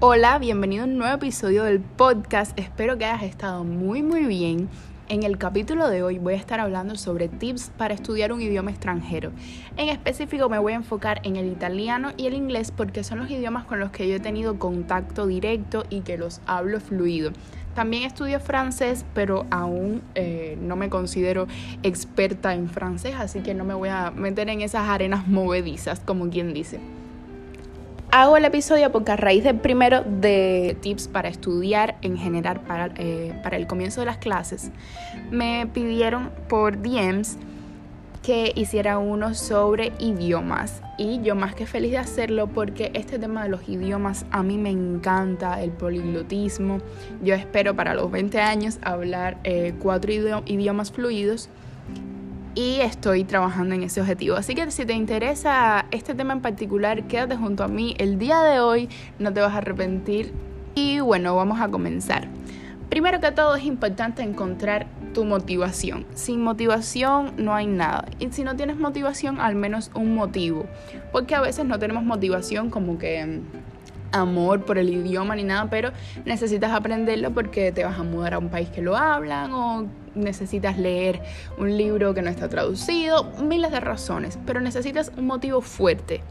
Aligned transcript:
Hola, 0.00 0.38
bienvenido 0.38 0.84
a 0.84 0.86
un 0.86 0.96
nuevo 0.96 1.12
episodio 1.12 1.64
del 1.64 1.80
podcast. 1.80 2.56
Espero 2.56 2.96
que 2.98 3.04
hayas 3.04 3.24
estado 3.24 3.64
muy 3.64 4.00
muy 4.00 4.26
bien. 4.26 4.68
En 5.08 5.24
el 5.24 5.38
capítulo 5.38 5.88
de 5.88 6.04
hoy 6.04 6.20
voy 6.20 6.34
a 6.34 6.36
estar 6.36 6.60
hablando 6.60 6.94
sobre 6.94 7.26
tips 7.26 7.72
para 7.76 7.94
estudiar 7.94 8.32
un 8.32 8.40
idioma 8.40 8.70
extranjero. 8.70 9.32
En 9.76 9.88
específico 9.88 10.48
me 10.48 10.60
voy 10.60 10.74
a 10.74 10.76
enfocar 10.76 11.20
en 11.24 11.34
el 11.34 11.48
italiano 11.48 12.12
y 12.16 12.28
el 12.28 12.34
inglés 12.34 12.70
porque 12.70 13.02
son 13.02 13.18
los 13.18 13.28
idiomas 13.28 13.64
con 13.64 13.80
los 13.80 13.90
que 13.90 14.08
yo 14.08 14.14
he 14.14 14.20
tenido 14.20 14.60
contacto 14.60 15.26
directo 15.26 15.82
y 15.90 16.02
que 16.02 16.16
los 16.16 16.42
hablo 16.46 16.78
fluido. 16.78 17.32
También 17.74 18.04
estudio 18.04 18.38
francés, 18.38 19.04
pero 19.14 19.46
aún 19.50 20.02
eh, 20.14 20.56
no 20.60 20.76
me 20.76 20.90
considero 20.90 21.48
experta 21.82 22.54
en 22.54 22.68
francés, 22.68 23.16
así 23.18 23.40
que 23.40 23.52
no 23.52 23.64
me 23.64 23.74
voy 23.74 23.88
a 23.88 24.12
meter 24.12 24.48
en 24.48 24.60
esas 24.60 24.88
arenas 24.88 25.26
movedizas, 25.26 25.98
como 25.98 26.30
quien 26.30 26.54
dice. 26.54 26.78
Hago 28.10 28.38
el 28.38 28.46
episodio 28.46 28.90
porque 28.90 29.12
a 29.12 29.16
raíz 29.16 29.44
del 29.44 29.56
primero 29.56 30.02
de 30.02 30.78
tips 30.80 31.08
para 31.08 31.28
estudiar 31.28 31.98
en 32.00 32.16
general 32.16 32.60
para, 32.60 32.90
eh, 32.96 33.38
para 33.42 33.58
el 33.58 33.66
comienzo 33.66 34.00
de 34.00 34.06
las 34.06 34.16
clases, 34.16 34.70
me 35.30 35.66
pidieron 35.66 36.30
por 36.48 36.80
DMs 36.80 37.36
que 38.22 38.52
hiciera 38.54 38.96
uno 38.96 39.34
sobre 39.34 39.92
idiomas. 39.98 40.80
Y 40.96 41.20
yo 41.20 41.34
más 41.34 41.54
que 41.54 41.66
feliz 41.66 41.90
de 41.90 41.98
hacerlo 41.98 42.46
porque 42.46 42.90
este 42.94 43.18
tema 43.18 43.42
de 43.42 43.50
los 43.50 43.68
idiomas 43.68 44.24
a 44.30 44.42
mí 44.42 44.56
me 44.56 44.70
encanta, 44.70 45.62
el 45.62 45.70
poliglotismo. 45.70 46.78
Yo 47.22 47.34
espero 47.34 47.76
para 47.76 47.92
los 47.92 48.10
20 48.10 48.40
años 48.40 48.78
hablar 48.82 49.36
eh, 49.44 49.74
cuatro 49.78 50.12
idiomas 50.46 50.92
fluidos 50.92 51.50
y 52.58 52.80
estoy 52.80 53.22
trabajando 53.22 53.76
en 53.76 53.84
ese 53.84 54.00
objetivo. 54.00 54.34
Así 54.34 54.56
que 54.56 54.68
si 54.72 54.84
te 54.84 54.92
interesa 54.92 55.86
este 55.92 56.12
tema 56.16 56.32
en 56.32 56.40
particular, 56.40 57.04
quédate 57.04 57.36
junto 57.36 57.62
a 57.62 57.68
mí 57.68 57.94
el 57.98 58.18
día 58.18 58.42
de 58.42 58.58
hoy, 58.58 58.88
no 59.20 59.32
te 59.32 59.40
vas 59.40 59.54
a 59.54 59.58
arrepentir. 59.58 60.32
Y 60.74 60.98
bueno, 60.98 61.36
vamos 61.36 61.60
a 61.60 61.68
comenzar. 61.68 62.26
Primero 62.88 63.20
que 63.20 63.30
todo 63.30 63.54
es 63.54 63.62
importante 63.64 64.22
encontrar 64.22 64.88
tu 65.14 65.24
motivación. 65.24 66.04
Sin 66.14 66.42
motivación 66.42 67.32
no 67.36 67.54
hay 67.54 67.68
nada. 67.68 68.06
Y 68.18 68.28
si 68.30 68.42
no 68.42 68.56
tienes 68.56 68.76
motivación, 68.76 69.40
al 69.40 69.54
menos 69.54 69.92
un 69.94 70.16
motivo. 70.16 70.66
Porque 71.12 71.36
a 71.36 71.40
veces 71.40 71.64
no 71.64 71.78
tenemos 71.78 72.02
motivación 72.02 72.70
como 72.70 72.98
que 72.98 73.24
mm, 73.24 73.40
amor 74.10 74.64
por 74.64 74.78
el 74.78 74.90
idioma 74.90 75.36
ni 75.36 75.44
nada, 75.44 75.70
pero 75.70 75.92
necesitas 76.24 76.72
aprenderlo 76.72 77.30
porque 77.30 77.70
te 77.70 77.84
vas 77.84 78.00
a 78.00 78.02
mudar 78.02 78.34
a 78.34 78.38
un 78.38 78.48
país 78.48 78.68
que 78.68 78.82
lo 78.82 78.96
hablan 78.96 79.52
o 79.52 79.86
necesitas 80.18 80.78
leer 80.78 81.22
un 81.58 81.76
libro 81.76 82.14
que 82.14 82.22
no 82.22 82.30
está 82.30 82.48
traducido, 82.48 83.24
miles 83.42 83.70
de 83.70 83.80
razones, 83.80 84.38
pero 84.46 84.60
necesitas 84.60 85.12
un 85.16 85.26
motivo 85.26 85.60
fuerte, 85.60 86.22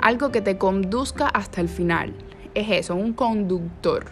algo 0.00 0.30
que 0.30 0.40
te 0.40 0.58
conduzca 0.58 1.26
hasta 1.28 1.60
el 1.60 1.68
final. 1.68 2.14
Es 2.54 2.68
eso, 2.70 2.94
un 2.94 3.12
conductor, 3.12 4.06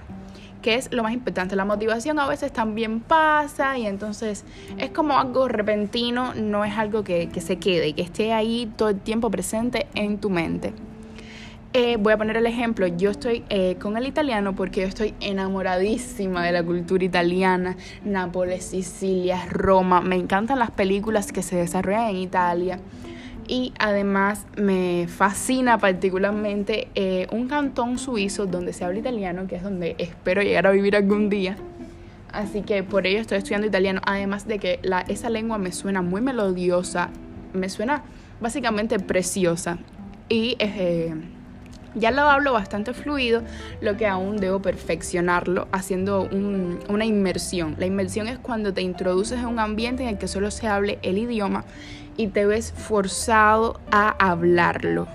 que 0.63 0.75
es 0.75 0.93
lo 0.93 1.03
más 1.03 1.13
importante. 1.13 1.57
La 1.57 1.65
motivación 1.65 2.19
a 2.19 2.27
veces 2.27 2.53
también 2.53 3.01
pasa 3.01 3.79
y 3.79 3.87
entonces 3.87 4.45
es 4.79 4.91
como 4.91 5.19
algo 5.19 5.49
repentino, 5.49 6.35
no 6.35 6.65
es 6.65 6.77
algo 6.77 7.05
que, 7.05 7.31
se 7.41 7.57
quede 7.59 7.89
y 7.89 7.93
que 7.93 8.03
esté 8.03 8.33
ahí 8.33 8.73
todo 8.77 8.89
el 8.91 9.01
tiempo 9.01 9.31
presente 9.31 9.87
en 9.95 10.19
tu 10.19 10.31
mente. 10.31 10.73
Eh, 11.73 11.99
voy 11.99 12.15
a 12.15 12.17
poner 12.17 12.39
el 12.39 12.47
ejemplo, 12.47 12.87
yo 12.87 13.11
estoy 13.11 13.45
eh, 13.51 13.77
con 13.77 13.99
el 13.99 14.07
italiano 14.07 14.55
porque 14.55 14.81
yo 14.81 14.87
estoy 14.87 15.15
enamoradísima 15.21 16.43
de 16.43 16.53
la 16.53 16.63
cultura 16.63 17.05
italiana, 17.05 17.77
Nápoles, 18.03 18.65
Sicilia, 18.65 19.45
Roma, 19.51 20.01
me 20.01 20.17
encantan 20.17 20.59
las 20.59 20.71
películas 20.71 21.33
que 21.33 21.43
se 21.43 21.57
desarrollan 21.57 22.11
en 22.11 22.17
Italia. 22.17 22.81
Y 23.49 23.73
además 23.79 24.47
me 24.57 25.07
fascina 25.07 25.79
particularmente 25.79 26.89
eh, 26.95 27.29
un 27.31 27.47
cantón 27.47 27.99
suizo 27.99 28.47
donde 28.47 28.73
se 28.73 28.85
habla 28.85 28.99
italiano, 28.99 29.47
que 29.47 29.57
es 29.57 29.63
donde 29.63 29.95
espero 29.99 30.43
llegar 30.43 30.67
a 30.67 30.71
vivir 30.71 30.97
algún 30.97 31.29
día. 31.29 31.57
Así 32.33 32.63
que 32.63 32.83
por 32.83 33.07
ello 33.07 33.21
estoy 33.21 33.39
estudiando 33.39 33.67
italiano, 33.67 34.01
además 34.05 34.49
de 34.49 34.59
que 34.59 34.81
la, 34.83 35.03
esa 35.03 35.31
lengua 35.31 35.59
me 35.59 35.73
suena 35.73 36.03
muy 36.03 36.23
melodiosa, 36.23 37.11
me 37.53 37.69
suena 37.69 38.03
básicamente 38.41 38.99
preciosa. 38.99 39.79
Y 40.29 40.57
ya 41.97 42.11
lo 42.11 42.23
hablo 42.23 42.53
bastante 42.53 42.95
fluido, 42.95 43.43
lo 43.81 43.97
que 43.97 44.07
aún 44.07 44.37
debo 44.37 44.61
perfeccionarlo 44.61 45.67
haciendo 45.73 46.29
una 46.89 47.05
inmersión. 47.05 47.75
La 47.79 47.87
inmersión 47.87 48.29
es 48.29 48.39
cuando 48.39 48.73
te 48.73 48.83
introduces 48.83 49.39
en 49.39 49.47
un 49.47 49.59
ambiente 49.59 50.03
en 50.05 50.11
el 50.11 50.19
que 50.19 50.29
solo 50.29 50.51
se 50.51 50.69
hable 50.69 50.99
el 51.03 51.19
idioma 51.19 51.65
y 52.17 52.29
te 52.29 52.47
ves 52.47 52.73
forzado 52.73 53.81
a 53.91 54.11
hablarlo. 54.31 55.09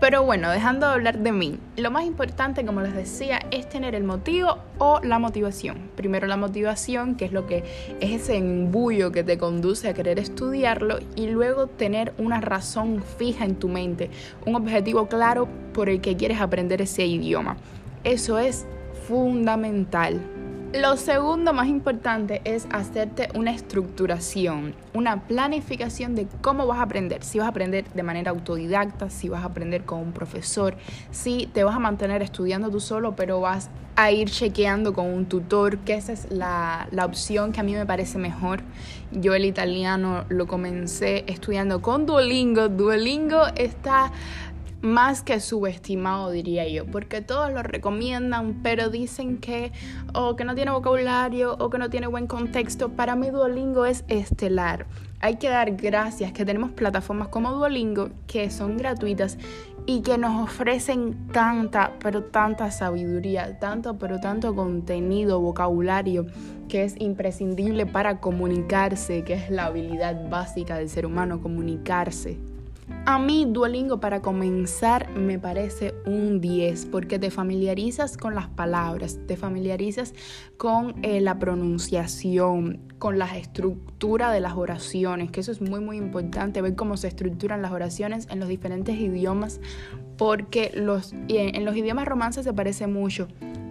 Pero 0.00 0.22
bueno, 0.22 0.48
dejando 0.50 0.86
de 0.86 0.92
hablar 0.92 1.18
de 1.18 1.32
mí, 1.32 1.58
lo 1.76 1.90
más 1.90 2.04
importante, 2.04 2.64
como 2.64 2.80
les 2.82 2.94
decía, 2.94 3.40
es 3.50 3.68
tener 3.68 3.96
el 3.96 4.04
motivo 4.04 4.58
o 4.78 5.00
la 5.02 5.18
motivación. 5.18 5.90
Primero 5.96 6.28
la 6.28 6.36
motivación, 6.36 7.16
que 7.16 7.24
es 7.24 7.32
lo 7.32 7.48
que 7.48 7.64
es 8.00 8.22
ese 8.22 8.36
embullo 8.36 9.10
que 9.10 9.24
te 9.24 9.38
conduce 9.38 9.88
a 9.88 9.94
querer 9.94 10.20
estudiarlo, 10.20 10.98
y 11.16 11.26
luego 11.26 11.66
tener 11.66 12.14
una 12.16 12.40
razón 12.40 13.02
fija 13.18 13.44
en 13.44 13.56
tu 13.56 13.68
mente, 13.68 14.08
un 14.46 14.54
objetivo 14.54 15.08
claro 15.08 15.48
por 15.74 15.88
el 15.88 16.00
que 16.00 16.16
quieres 16.16 16.40
aprender 16.40 16.80
ese 16.80 17.04
idioma. 17.04 17.56
Eso 18.04 18.38
es 18.38 18.66
fundamental. 19.08 20.37
Lo 20.74 20.98
segundo 20.98 21.54
más 21.54 21.66
importante 21.66 22.42
es 22.44 22.68
hacerte 22.70 23.30
una 23.34 23.52
estructuración, 23.52 24.74
una 24.92 25.22
planificación 25.22 26.14
de 26.14 26.28
cómo 26.42 26.66
vas 26.66 26.80
a 26.80 26.82
aprender. 26.82 27.24
Si 27.24 27.38
vas 27.38 27.46
a 27.46 27.50
aprender 27.52 27.88
de 27.94 28.02
manera 28.02 28.32
autodidacta, 28.32 29.08
si 29.08 29.30
vas 29.30 29.44
a 29.44 29.46
aprender 29.46 29.84
con 29.86 30.00
un 30.00 30.12
profesor, 30.12 30.76
si 31.10 31.48
te 31.54 31.64
vas 31.64 31.74
a 31.74 31.78
mantener 31.78 32.20
estudiando 32.20 32.70
tú 32.70 32.80
solo, 32.80 33.16
pero 33.16 33.40
vas 33.40 33.70
a 33.96 34.12
ir 34.12 34.30
chequeando 34.30 34.92
con 34.92 35.06
un 35.06 35.24
tutor, 35.24 35.78
que 35.78 35.94
esa 35.94 36.12
es 36.12 36.30
la, 36.30 36.86
la 36.90 37.06
opción 37.06 37.50
que 37.52 37.60
a 37.60 37.62
mí 37.62 37.72
me 37.72 37.86
parece 37.86 38.18
mejor. 38.18 38.60
Yo 39.10 39.34
el 39.34 39.46
italiano 39.46 40.26
lo 40.28 40.46
comencé 40.46 41.24
estudiando 41.28 41.80
con 41.80 42.04
Duolingo. 42.04 42.68
Duolingo 42.68 43.46
está 43.56 44.12
más 44.80 45.22
que 45.22 45.40
subestimado, 45.40 46.30
diría 46.30 46.68
yo, 46.68 46.86
porque 46.86 47.20
todos 47.20 47.52
lo 47.52 47.62
recomiendan, 47.62 48.62
pero 48.62 48.90
dicen 48.90 49.38
que 49.38 49.72
o 50.14 50.36
que 50.36 50.44
no 50.44 50.54
tiene 50.54 50.70
vocabulario 50.70 51.56
o 51.58 51.70
que 51.70 51.78
no 51.78 51.90
tiene 51.90 52.06
buen 52.06 52.26
contexto. 52.26 52.90
Para 52.90 53.16
mí 53.16 53.30
Duolingo 53.30 53.86
es 53.86 54.04
estelar. 54.08 54.86
Hay 55.20 55.36
que 55.36 55.48
dar 55.48 55.72
gracias 55.72 56.32
que 56.32 56.44
tenemos 56.44 56.70
plataformas 56.70 57.28
como 57.28 57.52
Duolingo 57.52 58.10
que 58.26 58.50
son 58.50 58.76
gratuitas 58.76 59.36
y 59.86 60.02
que 60.02 60.18
nos 60.18 60.42
ofrecen 60.42 61.28
tanta, 61.32 61.94
pero 61.98 62.24
tanta 62.24 62.70
sabiduría, 62.70 63.58
tanto, 63.58 63.98
pero 63.98 64.20
tanto 64.20 64.54
contenido, 64.54 65.40
vocabulario 65.40 66.26
que 66.68 66.84
es 66.84 66.94
imprescindible 67.00 67.86
para 67.86 68.20
comunicarse, 68.20 69.24
que 69.24 69.32
es 69.32 69.50
la 69.50 69.64
habilidad 69.64 70.28
básica 70.28 70.76
del 70.76 70.90
ser 70.90 71.06
humano, 71.06 71.40
comunicarse. 71.40 72.38
A 73.04 73.18
mí 73.18 73.46
Duolingo 73.48 74.00
para 74.00 74.20
comenzar 74.20 75.10
me 75.10 75.38
parece 75.38 75.94
un 76.04 76.40
10 76.40 76.86
porque 76.86 77.18
te 77.18 77.30
familiarizas 77.30 78.16
con 78.16 78.34
las 78.34 78.48
palabras, 78.48 79.18
te 79.26 79.36
familiarizas 79.36 80.14
con 80.56 80.94
eh, 81.02 81.20
la 81.20 81.38
pronunciación, 81.38 82.80
con 82.98 83.18
la 83.18 83.36
estructura 83.36 84.30
de 84.30 84.40
las 84.40 84.54
oraciones, 84.54 85.30
que 85.30 85.40
eso 85.40 85.52
es 85.52 85.60
muy 85.60 85.80
muy 85.80 85.96
importante, 85.96 86.60
ver 86.60 86.74
cómo 86.76 86.96
se 86.96 87.08
estructuran 87.08 87.62
las 87.62 87.72
oraciones 87.72 88.26
en 88.30 88.40
los 88.40 88.48
diferentes 88.48 88.96
idiomas, 88.96 89.60
porque 90.16 90.70
los, 90.74 91.14
en 91.28 91.64
los 91.64 91.76
idiomas 91.76 92.06
romances 92.06 92.44
se 92.44 92.52
parece 92.52 92.86
mucho 92.86 93.28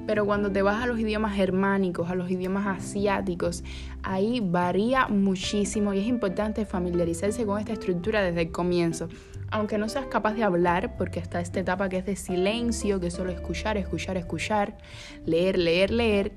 pero 0.08 0.26
cuando 0.26 0.50
te 0.50 0.62
vas 0.62 0.82
a 0.82 0.88
los 0.88 0.98
idiomas 1.00 1.36
germánicos, 1.36 2.10
a 2.10 2.16
los 2.16 2.32
idiomas 2.32 2.66
asiáticos, 2.66 3.64
ahí 4.02 4.40
varía 4.40 5.08
muchísimo 5.10 5.94
y 5.94 6.00
es 6.00 6.08
importante 6.08 6.66
familiarizarse 6.66 7.46
con 7.46 7.60
esta 7.60 7.74
estructura 7.74 8.22
desde 8.22 8.44
el 8.44 8.52
comienzo. 8.52 9.10
Aunque 9.52 9.78
no 9.78 9.90
seas 9.90 10.08
capaz 10.08 10.34
de 10.34 10.44
hablar, 10.44 10.96
porque 10.98 11.20
está 11.20 11.42
esta 11.42 11.60
etapa 11.60 11.90
que 11.90 11.98
es 11.98 12.06
de 12.06 12.16
silencio, 12.16 13.00
que 13.02 13.08
es 13.08 13.14
solo 13.14 13.32
escuchar, 13.32 13.78
escuchar, 13.78 14.16
escuchar, 14.16 14.78
leer, 15.26 15.58
leer, 15.58 15.92
leer, 15.92 16.32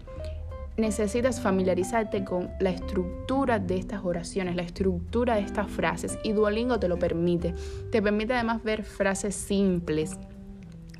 necesitas 0.76 1.40
familiarizarte 1.40 2.24
con 2.24 2.50
la 2.58 2.70
estructura 2.70 3.60
de 3.60 3.76
estas 3.76 4.04
oraciones, 4.04 4.56
la 4.56 4.62
estructura 4.62 5.36
de 5.36 5.42
estas 5.42 5.70
frases 5.70 6.18
y 6.24 6.32
Duolingo 6.32 6.80
te 6.80 6.88
lo 6.88 6.98
permite. 6.98 7.54
Te 7.92 8.02
permite 8.02 8.34
además 8.34 8.64
ver 8.64 8.82
frases 8.82 9.34
simples, 9.34 10.18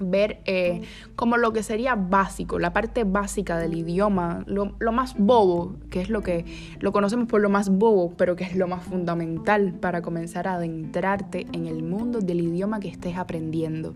ver 0.01 0.41
eh, 0.47 0.83
como 1.15 1.37
lo 1.37 1.53
que 1.53 1.63
sería 1.63 1.95
básico, 1.95 2.59
la 2.59 2.73
parte 2.73 3.05
básica 3.05 3.59
del 3.59 3.75
idioma, 3.75 4.43
lo, 4.47 4.75
lo, 4.79 4.93
más 4.93 5.15
bobo, 5.17 5.77
que 5.91 6.01
es 6.01 6.11
lo 6.11 6.23
que 6.23 6.45
lo 6.81 6.93
conocemos 6.93 7.29
por 7.29 7.41
lo 7.41 7.51
más 7.51 7.69
bobo, 7.69 8.15
pero 8.17 8.37
que 8.37 8.45
es 8.45 8.57
lo 8.57 8.67
más 8.67 8.83
fundamental 8.83 9.75
para 9.75 10.03
comenzar 10.03 10.49
a 10.49 10.55
adentrarte 10.55 11.47
en 11.53 11.67
el 11.67 11.83
mundo 11.83 12.21
del 12.21 12.41
idioma 12.41 12.81
que 12.81 12.89
estés 12.89 13.17
aprendiendo. 13.17 13.95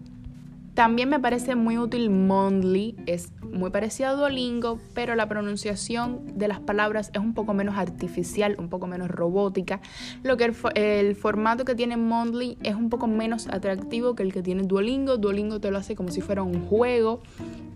También 0.74 1.08
me 1.08 1.20
parece 1.20 1.54
muy 1.54 1.78
útil 1.78 2.10
Mondly, 2.10 2.96
es 3.06 3.32
muy 3.52 3.70
parecido 3.70 4.08
a 4.08 4.12
Duolingo, 4.14 4.80
pero 4.92 5.14
la 5.14 5.28
pronunciación 5.28 6.36
de 6.36 6.48
las 6.48 6.58
palabras 6.58 7.10
es 7.14 7.20
un 7.20 7.32
poco 7.32 7.54
menos 7.54 7.76
artificial, 7.76 8.56
un 8.58 8.68
poco 8.68 8.88
menos 8.88 9.08
robótica, 9.08 9.80
lo 10.24 10.36
que 10.36 10.52
el, 10.74 11.14
formato 11.14 11.64
que 11.64 11.76
tiene 11.76 11.96
Mondly 11.96 12.58
es 12.64 12.74
un 12.74 12.90
poco 12.90 13.06
menos 13.06 13.46
atractivo 13.46 14.16
que 14.16 14.24
el 14.24 14.32
que 14.32 14.42
tiene 14.42 14.64
Duolingo. 14.64 15.16
Duolingo 15.16 15.60
te 15.60 15.70
lo 15.70 15.78
hace 15.78 15.94
como 15.94 16.10
si 16.10 16.20
fuera 16.20 16.42
un 16.42 16.66
juego, 16.66 17.22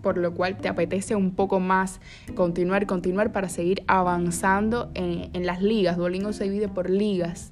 por 0.03 0.17
lo 0.17 0.33
cual 0.33 0.57
te 0.57 0.67
apetece 0.67 1.15
un 1.15 1.31
poco 1.31 1.61
más 1.61 2.01
continuar, 2.35 2.85
continuar 2.85 3.31
para 3.31 3.47
seguir 3.47 3.81
avanzando 3.87 4.91
en, 4.93 5.29
en 5.31 5.45
las 5.45 5.61
ligas. 5.61 5.95
Duolingo 5.95 6.33
se 6.33 6.43
divide 6.43 6.67
por 6.67 6.89
ligas. 6.89 7.51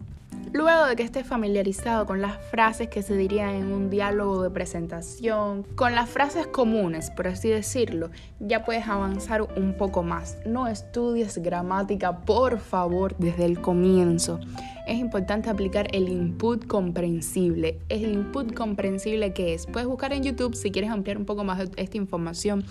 Luego 0.53 0.85
de 0.85 0.95
que 0.95 1.03
estés 1.03 1.27
familiarizado 1.27 2.05
con 2.05 2.21
las 2.21 2.37
frases 2.49 2.87
que 2.87 3.01
se 3.01 3.15
dirían 3.15 3.49
en 3.55 3.71
un 3.71 3.89
diálogo 3.89 4.43
de 4.43 4.49
presentación, 4.49 5.63
con 5.75 5.93
las 5.93 6.09
frases 6.09 6.47
comunes, 6.47 7.11
por 7.11 7.27
así 7.27 7.49
decirlo, 7.49 8.09
ya 8.39 8.63
puedes 8.63 8.87
avanzar 8.87 9.41
un 9.41 9.73
poco 9.73 10.03
más. 10.03 10.37
No 10.45 10.67
estudies 10.67 11.37
gramática, 11.37 12.19
por 12.19 12.59
favor, 12.59 13.15
desde 13.17 13.45
el 13.45 13.59
comienzo 13.61 14.39
es 14.87 14.97
importante 14.99 15.49
aplicar 15.49 15.87
el 15.93 16.09
input 16.09 16.65
comprensible. 16.65 17.77
¿El 17.89 18.05
input 18.05 18.53
comprensible 18.53 19.33
qué 19.33 19.53
es? 19.53 19.65
Puedes 19.67 19.87
buscar 19.87 20.13
en 20.13 20.23
YouTube 20.23 20.55
si 20.55 20.71
quieres 20.71 20.89
ampliar 20.91 21.17
un 21.17 21.25
poco 21.25 21.43
más 21.43 21.69
esta 21.75 21.97
información, 21.97 22.63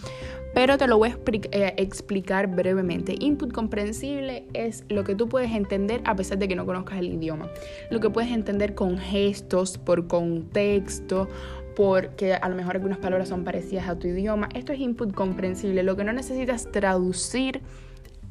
pero 0.55 0.79
te 0.79 0.87
lo 0.87 0.99
voy 0.99 1.11
a 1.11 1.19
eh, 1.53 1.75
explicar 1.77 2.47
brevemente. 2.49 3.15
Input 3.21 3.53
comprensible 3.53 4.47
es 4.55 4.85
lo 4.89 5.05
que 5.05 5.15
tú 5.15 5.29
puedes 5.29 5.53
entender 5.53 6.01
a 6.05 6.17
pesar 6.17 6.39
de 6.39 6.49
que 6.49 6.57
no 6.57 6.65
conozcas 6.65 6.99
el 6.99 7.13
idioma. 7.13 7.51
Lo 7.91 8.01
que 8.01 8.11
puedes 8.11 8.31
entender 8.31 8.75
con 8.75 8.99
gestos, 8.99 9.77
por 9.77 10.07
contexto, 10.07 11.29
porque 11.77 12.33
a 12.33 12.49
lo 12.49 12.57
mejor 12.57 12.77
algunas 12.77 12.99
palabras 12.99 13.29
son 13.29 13.45
parecidas 13.45 13.89
a 13.89 13.99
tu 13.99 14.09
idioma. 14.09 14.49
Esto 14.55 14.73
es 14.73 14.81
input 14.81 15.13
comprensible, 15.15 15.83
lo 15.83 15.95
que 15.95 16.05
no 16.05 16.13
necesitas 16.15 16.73
traducir 16.73 17.61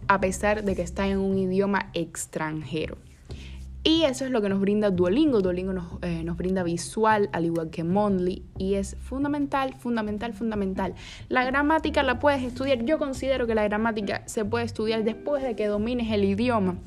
a 0.08 0.20
pesar 0.20 0.64
de 0.64 0.76
que 0.76 0.81
está 0.81 1.08
en 1.08 1.20
un 1.20 1.38
idioma 1.38 1.90
extranjero. 1.94 2.98
Y 3.88 4.02
eso 4.02 4.26
es 4.26 4.32
lo 4.32 4.42
que 4.42 4.50
nos 4.50 4.60
brinda 4.60 4.90
Duolingo. 4.90 5.42
Duolingo 5.42 5.72
nos, 5.72 5.86
eh, 6.02 6.24
nos, 6.24 6.38
brinda 6.38 6.64
visual, 6.64 7.30
al 7.34 7.46
igual 7.46 7.70
que 7.70 7.84
Mondly, 7.84 8.42
y 8.58 8.74
es 8.74 8.98
fundamental, 9.00 9.76
fundamental, 9.76 10.34
fundamental. 10.34 10.96
La 11.30 11.46
gramática 11.46 12.02
la 12.02 12.18
puedes 12.20 12.42
estudiar. 12.42 12.84
Yo 12.84 12.98
considero 12.98 13.46
que 13.46 13.54
la 13.54 13.64
gramática 13.64 14.24
se 14.26 14.44
puede 14.44 14.66
estudiar 14.66 15.04
después 15.04 15.44
de 15.44 15.56
que 15.56 15.68
domines 15.68 16.12
el 16.12 16.24
idioma 16.24 16.78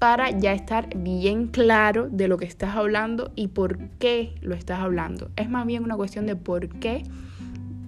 para 0.00 0.30
ya 0.30 0.52
estar 0.52 0.88
bien 0.96 1.46
claro 1.46 2.08
de 2.10 2.26
lo 2.26 2.38
que 2.38 2.44
estás 2.44 2.74
hablando 2.74 3.30
y 3.36 3.46
por 3.46 3.78
qué 4.00 4.34
lo 4.40 4.56
estás 4.56 4.80
hablando. 4.80 5.30
Es 5.36 5.48
más 5.48 5.64
bien 5.64 5.84
una 5.84 5.94
cuestión 5.94 6.26
de 6.26 6.34
por 6.34 6.68
qué 6.80 7.04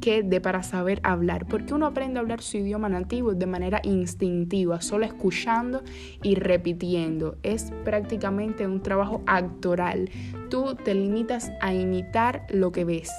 que 0.05 0.23
de 0.23 0.39
para 0.39 0.63
saber 0.63 1.01
hablar, 1.03 1.47
porque 1.47 1.73
uno 1.73 1.87
aprende 1.87 2.19
a 2.19 2.21
hablar 2.21 2.43
su 2.43 2.59
idioma 2.59 2.91
nativo 2.91 3.33
de 3.33 3.47
manera 3.47 3.81
instintiva, 3.85 4.83
solo 4.83 5.07
escuchando 5.07 5.83
y 6.23 6.35
repitiendo. 6.35 7.39
Es 7.43 7.73
prácticamente 7.87 8.67
un 8.67 8.83
trabajo 8.83 9.23
actoral. 9.27 10.11
Tú 10.51 10.75
te 10.75 10.93
limitas 10.95 11.51
a 11.63 11.73
imitar 11.73 12.47
lo 12.51 12.71
que 12.71 12.85
ves. 12.85 13.11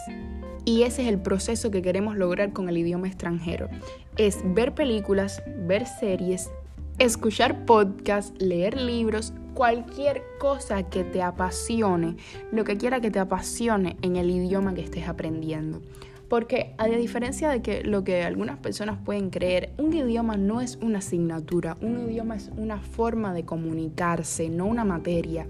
Y 0.64 0.84
ese 0.84 1.02
es 1.02 1.08
el 1.08 1.20
proceso 1.20 1.72
que 1.72 1.82
queremos 1.82 2.18
lograr 2.18 2.54
con 2.54 2.70
el 2.70 2.78
idioma 2.78 3.08
extranjero. 3.08 3.68
Es 4.16 4.42
ver 4.54 4.76
películas, 4.76 5.42
ver 5.66 5.88
series, 5.88 6.52
escuchar 7.00 7.66
podcasts, 7.66 8.32
leer 8.40 8.80
libros, 8.80 9.34
cualquier 9.56 10.22
cosa 10.38 10.84
que 10.84 11.04
te 11.04 11.24
apasione, 11.24 12.18
lo 12.52 12.64
que 12.64 12.78
quiera 12.78 13.02
que 13.02 13.10
te 13.10 13.18
apasione 13.18 13.98
en 14.04 14.18
el 14.18 14.30
idioma 14.30 14.76
que 14.76 14.82
estés 14.82 15.08
aprendiendo. 15.08 15.82
Porque 16.30 16.74
a 16.78 16.88
diferencia 16.88 17.50
de 17.50 17.62
que 17.62 17.84
lo 17.84 18.04
que 18.04 18.24
algunas 18.24 18.58
personas 18.58 18.98
pueden 19.04 19.30
creer, 19.30 19.72
un 19.78 19.94
idioma 19.94 20.38
no 20.38 20.60
es 20.60 20.78
una 20.82 21.00
asignatura, 21.00 21.78
un 21.82 22.10
idioma 22.10 22.36
es 22.36 22.52
una 22.58 22.80
forma 22.80 23.34
de 23.34 23.46
comunicarse, 23.46 24.50
no 24.50 24.66
una 24.66 24.86
materia. 24.86 25.48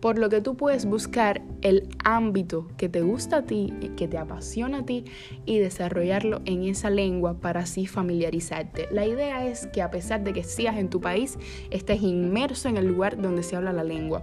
Por 0.00 0.18
lo 0.18 0.30
que 0.30 0.40
tú 0.40 0.56
puedes 0.56 0.86
buscar 0.86 1.42
el 1.60 1.86
ámbito 2.02 2.68
que 2.78 2.88
te 2.88 3.02
gusta 3.02 3.38
a 3.38 3.42
ti, 3.42 3.74
que 3.98 4.08
te 4.08 4.16
apasiona 4.16 4.78
a 4.78 4.86
ti 4.86 5.04
y 5.44 5.58
desarrollarlo 5.58 6.40
en 6.46 6.64
esa 6.64 6.88
lengua 6.88 7.34
para 7.34 7.60
así 7.60 7.86
familiarizarte. 7.86 8.88
La 8.90 9.06
idea 9.06 9.46
es 9.46 9.66
que 9.66 9.82
a 9.82 9.90
pesar 9.90 10.24
de 10.24 10.32
que 10.32 10.42
seas 10.42 10.78
en 10.78 10.88
tu 10.88 11.02
país, 11.02 11.38
estés 11.70 12.00
inmerso 12.00 12.70
en 12.70 12.78
el 12.78 12.86
lugar 12.86 13.20
donde 13.20 13.42
se 13.42 13.56
habla 13.56 13.74
la 13.74 13.84
lengua. 13.84 14.22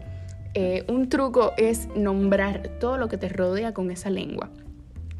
Eh, 0.55 0.83
un 0.87 1.09
truco 1.09 1.53
es 1.57 1.87
nombrar 1.95 2.79
todo 2.79 2.97
lo 2.97 3.07
que 3.07 3.19
te 3.19 3.29
rodea 3.29 3.75
con 3.75 3.91
esa 3.91 4.09
lengua 4.09 4.49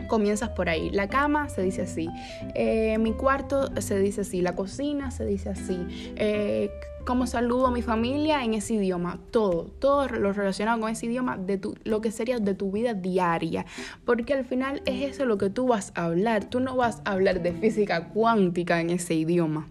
comienzas 0.08 0.50
por 0.50 0.70
ahí. 0.70 0.90
La 0.92 1.08
cama 1.08 1.50
se 1.50 1.62
dice 1.62 1.84
así, 1.84 2.10
eh, 2.56 2.98
mi 2.98 3.14
cuarto 3.14 3.70
se 3.82 4.00
dice 4.00 4.22
así, 4.22 4.42
la 4.42 4.56
cocina 4.56 5.12
se 5.12 5.26
dice 5.26 5.50
así, 5.50 5.80
eh, 6.16 6.72
cómo 7.06 7.26
saludo 7.26 7.68
a 7.68 7.72
mi 7.72 7.82
familia 7.82 8.44
en 8.44 8.54
ese 8.54 8.74
idioma, 8.74 9.20
todo, 9.32 9.66
todo 9.80 10.10
lo 10.10 10.34
relacionado 10.34 10.80
con 10.82 10.90
ese 10.90 11.06
idioma, 11.06 11.38
de 11.38 11.58
tu, 11.58 11.76
lo 11.86 12.02
que 12.02 12.12
sería 12.12 12.40
de 12.40 12.54
tu 12.54 12.72
vida 12.72 12.94
diaria, 12.94 13.66
porque 14.04 14.34
al 14.34 14.44
final 14.44 14.82
es 14.86 15.14
eso 15.14 15.26
lo 15.26 15.38
que 15.38 15.50
tú 15.50 15.68
vas 15.68 15.94
a 15.96 16.06
hablar, 16.06 16.46
tú 16.50 16.60
no 16.60 16.76
vas 16.76 17.02
a 17.06 17.12
hablar 17.14 17.42
de 17.42 17.54
física 17.54 18.10
cuántica 18.10 18.82
en 18.82 18.90
ese 18.90 19.14
idioma. 19.14 19.68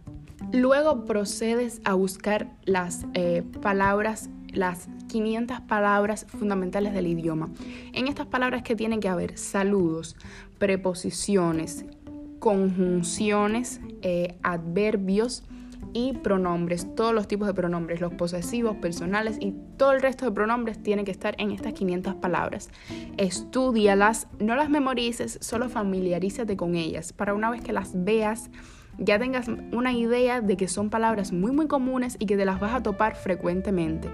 Luego 0.52 1.04
procedes 1.04 1.80
a 1.84 1.94
buscar 1.94 2.52
las 2.64 3.04
eh, 3.14 3.42
palabras 3.60 4.30
las 4.56 4.88
500 5.08 5.60
palabras 5.62 6.26
fundamentales 6.28 6.92
del 6.92 7.06
idioma. 7.06 7.50
En 7.92 8.08
estas 8.08 8.26
palabras 8.26 8.62
que 8.62 8.74
tienen 8.74 9.00
que 9.00 9.08
haber 9.08 9.38
saludos, 9.38 10.16
preposiciones, 10.58 11.84
conjunciones, 12.38 13.80
eh, 14.02 14.36
adverbios 14.42 15.44
y 15.92 16.12
pronombres, 16.12 16.94
todos 16.94 17.14
los 17.14 17.26
tipos 17.28 17.46
de 17.46 17.54
pronombres, 17.54 18.00
los 18.00 18.12
posesivos, 18.12 18.76
personales 18.76 19.38
y 19.40 19.54
todo 19.76 19.92
el 19.92 20.02
resto 20.02 20.26
de 20.26 20.32
pronombres 20.32 20.82
tienen 20.82 21.04
que 21.04 21.10
estar 21.10 21.34
en 21.38 21.52
estas 21.52 21.72
500 21.72 22.16
palabras. 22.16 22.68
Estudialas, 23.16 24.28
no 24.38 24.56
las 24.56 24.68
memorices, 24.68 25.38
solo 25.40 25.68
familiarízate 25.68 26.56
con 26.56 26.74
ellas 26.74 27.12
para 27.12 27.34
una 27.34 27.50
vez 27.50 27.62
que 27.62 27.72
las 27.72 27.92
veas 28.04 28.50
ya 28.98 29.18
tengas 29.18 29.48
una 29.48 29.92
idea 29.92 30.40
de 30.40 30.56
que 30.56 30.68
son 30.68 30.90
palabras 30.90 31.32
muy 31.32 31.52
muy 31.52 31.66
comunes 31.66 32.16
y 32.18 32.26
que 32.26 32.36
te 32.36 32.44
las 32.44 32.60
vas 32.60 32.74
a 32.74 32.82
topar 32.82 33.16
frecuentemente. 33.16 34.08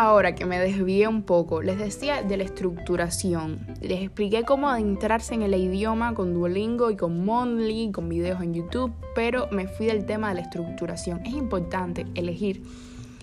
Ahora 0.00 0.36
que 0.36 0.46
me 0.46 0.60
desvié 0.60 1.08
un 1.08 1.24
poco, 1.24 1.60
les 1.60 1.76
decía 1.76 2.22
de 2.22 2.36
la 2.36 2.44
estructuración. 2.44 3.66
Les 3.80 4.00
expliqué 4.00 4.44
cómo 4.44 4.68
adentrarse 4.68 5.34
en 5.34 5.42
el 5.42 5.52
idioma 5.56 6.14
con 6.14 6.34
Duolingo 6.34 6.92
y 6.92 6.96
con 6.96 7.24
Mondly, 7.24 7.90
con 7.90 8.08
videos 8.08 8.40
en 8.40 8.54
YouTube, 8.54 8.92
pero 9.16 9.48
me 9.50 9.66
fui 9.66 9.86
del 9.86 10.06
tema 10.06 10.28
de 10.28 10.36
la 10.36 10.42
estructuración. 10.42 11.26
Es 11.26 11.32
importante 11.32 12.06
elegir 12.14 12.62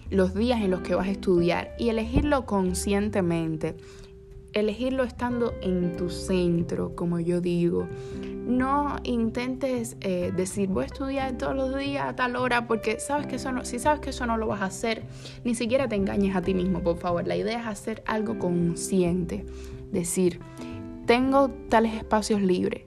los 0.09 0.35
días 0.35 0.61
en 0.61 0.71
los 0.71 0.81
que 0.81 0.95
vas 0.95 1.07
a 1.07 1.11
estudiar 1.11 1.73
y 1.79 1.87
elegirlo 1.87 2.45
conscientemente 2.45 3.77
elegirlo 4.55 5.03
estando 5.03 5.53
en 5.61 5.95
tu 5.97 6.09
centro, 6.09 6.95
como 6.95 7.19
yo 7.19 7.41
digo. 7.41 7.87
No 8.47 8.95
intentes 9.03 9.97
eh, 9.99 10.31
decir 10.35 10.69
voy 10.69 10.83
a 10.83 10.87
estudiar 10.87 11.37
todos 11.37 11.55
los 11.55 11.77
días 11.77 12.07
a 12.07 12.15
tal 12.15 12.37
hora, 12.37 12.65
porque 12.65 12.99
sabes 12.99 13.27
que 13.27 13.35
eso 13.35 13.51
no, 13.51 13.65
si 13.65 13.79
sabes 13.79 13.99
que 13.99 14.11
eso 14.11 14.25
no 14.25 14.37
lo 14.37 14.47
vas 14.47 14.61
a 14.61 14.65
hacer, 14.65 15.03
ni 15.43 15.55
siquiera 15.55 15.89
te 15.89 15.95
engañes 15.95 16.35
a 16.35 16.41
ti 16.41 16.53
mismo, 16.53 16.81
por 16.81 16.97
favor. 16.97 17.27
La 17.27 17.35
idea 17.35 17.59
es 17.59 17.67
hacer 17.67 18.01
algo 18.07 18.39
consciente. 18.39 19.45
Decir, 19.91 20.39
tengo 21.05 21.49
tales 21.69 21.93
espacios 21.93 22.41
libres. 22.41 22.83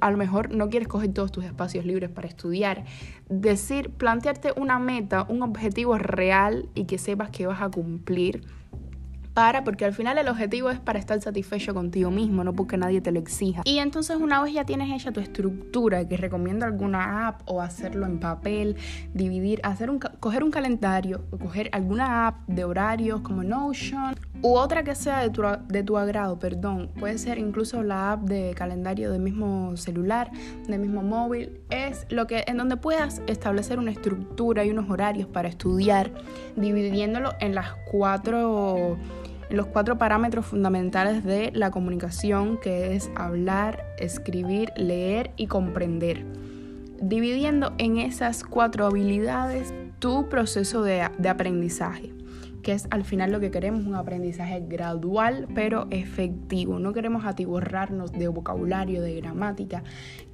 A 0.00 0.10
lo 0.10 0.16
mejor 0.16 0.50
no 0.50 0.68
quieres 0.68 0.88
coger 0.88 1.12
todos 1.12 1.30
tus 1.30 1.44
espacios 1.44 1.84
libres 1.84 2.10
para 2.10 2.26
estudiar. 2.26 2.86
Decir, 3.28 3.90
plantearte 3.90 4.52
una 4.56 4.78
meta, 4.78 5.26
un 5.28 5.42
objetivo 5.42 5.96
real 5.96 6.68
y 6.74 6.86
que 6.86 6.98
sepas 6.98 7.30
que 7.30 7.46
vas 7.46 7.60
a 7.60 7.68
cumplir 7.68 8.42
para, 9.34 9.64
porque 9.64 9.84
al 9.84 9.92
final 9.92 10.16
el 10.16 10.28
objetivo 10.28 10.70
es 10.70 10.78
para 10.78 10.98
estar 10.98 11.20
satisfecho 11.20 11.74
contigo 11.74 12.10
mismo, 12.10 12.44
no 12.44 12.52
porque 12.54 12.76
nadie 12.76 13.00
te 13.00 13.10
lo 13.10 13.18
exija. 13.18 13.62
Y 13.64 13.78
entonces 13.78 14.16
una 14.16 14.40
vez 14.42 14.54
ya 14.54 14.64
tienes 14.64 14.90
hecha 14.92 15.12
tu 15.12 15.20
estructura, 15.20 16.06
que 16.06 16.16
recomiendo 16.16 16.64
alguna 16.64 17.26
app 17.26 17.42
o 17.46 17.60
hacerlo 17.60 18.06
en 18.06 18.20
papel, 18.20 18.76
dividir, 19.12 19.60
hacer 19.64 19.90
un, 19.90 19.98
coger 19.98 20.44
un 20.44 20.52
calendario 20.52 21.24
o 21.32 21.38
coger 21.38 21.68
alguna 21.72 22.28
app 22.28 22.46
de 22.46 22.64
horarios 22.64 23.20
como 23.20 23.42
Notion 23.42 24.14
u 24.40 24.56
otra 24.56 24.84
que 24.84 24.94
sea 24.94 25.20
de 25.20 25.30
tu, 25.30 25.42
de 25.68 25.82
tu 25.82 25.98
agrado, 25.98 26.38
perdón, 26.38 26.90
puede 27.00 27.18
ser 27.18 27.38
incluso 27.38 27.82
la 27.82 28.12
app 28.12 28.22
de 28.22 28.54
calendario 28.54 29.10
del 29.10 29.22
mismo 29.22 29.76
celular, 29.76 30.30
del 30.68 30.80
mismo 30.80 31.02
móvil, 31.02 31.60
es 31.70 32.06
lo 32.10 32.26
que 32.26 32.44
en 32.46 32.58
donde 32.58 32.76
puedas 32.76 33.20
establecer 33.26 33.78
una 33.78 33.90
estructura 33.90 34.64
y 34.64 34.70
unos 34.70 34.88
horarios 34.90 35.26
para 35.26 35.48
estudiar, 35.48 36.12
dividiéndolo 36.56 37.32
en 37.40 37.54
las 37.54 37.72
cuatro 37.90 38.98
los 39.50 39.66
cuatro 39.66 39.98
parámetros 39.98 40.46
fundamentales 40.46 41.24
de 41.24 41.50
la 41.52 41.70
comunicación, 41.70 42.58
que 42.58 42.94
es 42.94 43.10
hablar, 43.16 43.84
escribir, 43.98 44.72
leer 44.76 45.32
y 45.36 45.46
comprender. 45.46 46.24
Dividiendo 47.00 47.74
en 47.78 47.98
esas 47.98 48.44
cuatro 48.44 48.86
habilidades 48.86 49.74
tu 49.98 50.28
proceso 50.28 50.82
de, 50.82 51.10
de 51.18 51.28
aprendizaje. 51.28 52.13
Que 52.64 52.72
es 52.72 52.88
al 52.90 53.04
final 53.04 53.30
lo 53.30 53.38
que 53.38 53.52
queremos, 53.52 53.86
un 53.86 53.94
aprendizaje 53.94 54.64
gradual 54.66 55.46
pero 55.54 55.86
efectivo. 55.90 56.80
No 56.80 56.92
queremos 56.92 57.24
atiborrarnos 57.24 58.10
de 58.10 58.26
vocabulario, 58.26 59.02
de 59.02 59.14
gramática, 59.14 59.84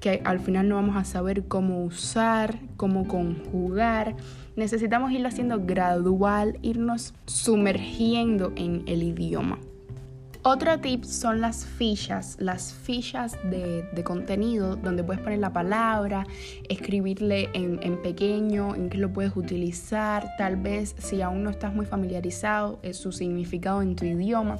que 0.00 0.22
al 0.24 0.40
final 0.40 0.68
no 0.68 0.76
vamos 0.76 0.96
a 0.96 1.04
saber 1.04 1.44
cómo 1.44 1.84
usar, 1.84 2.58
cómo 2.78 3.06
conjugar. 3.06 4.16
Necesitamos 4.56 5.12
irlo 5.12 5.28
haciendo 5.28 5.66
gradual, 5.66 6.58
irnos 6.62 7.14
sumergiendo 7.26 8.52
en 8.56 8.84
el 8.86 9.02
idioma. 9.02 9.58
Otro 10.42 10.80
tip 10.80 11.04
son 11.04 11.42
las 11.42 11.66
fichas, 11.66 12.36
las 12.40 12.72
fichas 12.72 13.36
de, 13.50 13.84
contenido 14.04 14.76
donde 14.76 15.04
puedes 15.04 15.20
poner 15.20 15.38
la 15.38 15.52
palabra, 15.52 16.26
escribirle 16.66 17.50
en, 17.52 17.78
en, 17.82 18.00
pequeño, 18.00 18.74
en 18.74 18.88
qué 18.88 18.96
lo 18.96 19.12
puedes 19.12 19.36
utilizar, 19.36 20.26
tal 20.38 20.56
vez 20.56 20.96
si 20.98 21.20
aún 21.20 21.44
no 21.44 21.50
estás 21.50 21.74
muy 21.74 21.84
familiarizado 21.84 22.78
es 22.82 22.96
su 22.96 23.12
significado 23.12 23.82
en 23.82 23.96
tu 23.96 24.06
idioma. 24.06 24.56